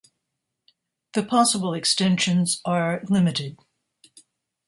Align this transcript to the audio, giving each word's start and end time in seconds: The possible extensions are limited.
The 1.13 1.21
possible 1.21 1.75
extensions 1.75 2.59
are 2.65 3.03
limited. 3.07 3.59